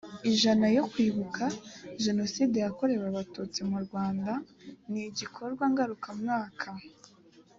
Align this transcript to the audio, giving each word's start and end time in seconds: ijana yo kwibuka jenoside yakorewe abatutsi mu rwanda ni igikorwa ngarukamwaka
ijana 0.31 0.65
yo 0.77 0.83
kwibuka 0.91 1.43
jenoside 2.03 2.55
yakorewe 2.65 3.05
abatutsi 3.11 3.59
mu 3.69 3.77
rwanda 3.85 4.31
ni 4.91 5.01
igikorwa 5.09 5.63
ngarukamwaka 5.71 6.69